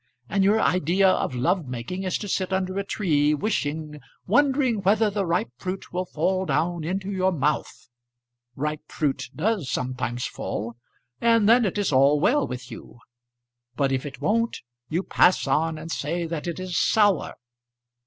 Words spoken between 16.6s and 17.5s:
sour.